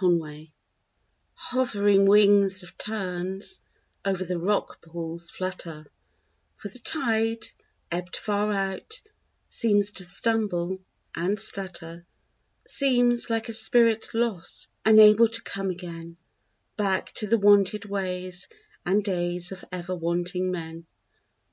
[0.00, 0.48] SEANCE
[1.34, 3.60] Hovering wings of terns
[4.04, 5.86] Over the rock pools flutter,
[6.56, 7.44] For the tide,
[7.92, 9.00] ebbed far out,
[9.48, 10.80] Seems to stumble
[11.14, 12.04] and stutter;
[12.66, 16.16] Seems like a spirit lost, Unable to come again
[16.76, 18.48] Back to the wonted ways
[18.84, 20.86] and days Of ever wanting men.